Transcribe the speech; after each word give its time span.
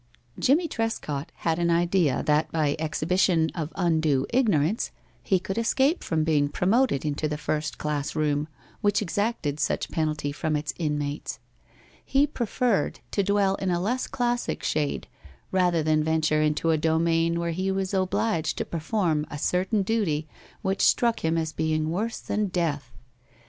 Jimmie 0.39 0.67
Trescott 0.67 1.31
had 1.35 1.59
an 1.59 1.69
idea 1.69 2.23
that 2.23 2.51
by 2.51 2.75
exhibition 2.79 3.51
of 3.53 3.71
undue 3.75 4.25
ignorance 4.31 4.89
he 5.21 5.37
could 5.37 5.59
escape 5.59 6.03
from 6.03 6.23
being 6.23 6.49
promoted 6.49 7.05
into 7.05 7.27
the 7.27 7.37
first 7.37 7.77
class 7.77 8.15
room 8.15 8.47
which 8.81 9.03
exacted 9.03 9.59
such 9.59 9.91
penalty 9.91 10.31
from 10.31 10.55
its 10.55 10.73
inmates. 10.79 11.37
He 12.03 12.25
preferred 12.25 12.99
to 13.11 13.21
dwell 13.21 13.53
in 13.57 13.69
a 13.69 13.79
less 13.79 14.07
classic 14.07 14.63
shade 14.63 15.05
rather 15.51 15.83
than 15.83 16.03
venture 16.03 16.41
into 16.41 16.71
a 16.71 16.79
domain 16.79 17.39
where 17.39 17.51
he 17.51 17.69
was 17.69 17.93
obliged 17.93 18.57
to 18.57 18.65
perform 18.65 19.27
a 19.29 19.37
certain 19.37 19.83
duty 19.83 20.27
which 20.63 20.81
struck 20.81 21.23
him 21.23 21.37
as 21.37 21.53
being 21.53 21.91
worse 21.91 22.19
than 22.21 22.47
death. 22.47 22.91